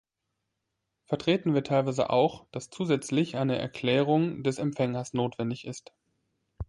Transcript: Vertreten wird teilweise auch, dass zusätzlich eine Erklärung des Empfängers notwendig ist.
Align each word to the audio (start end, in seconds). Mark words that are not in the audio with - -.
Vertreten 1.05 1.53
wird 1.53 1.67
teilweise 1.67 2.09
auch, 2.09 2.47
dass 2.51 2.71
zusätzlich 2.71 3.35
eine 3.37 3.59
Erklärung 3.59 4.41
des 4.41 4.57
Empfängers 4.57 5.13
notwendig 5.13 5.63
ist. 5.67 5.93